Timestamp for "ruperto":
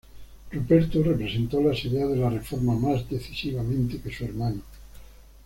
0.51-1.03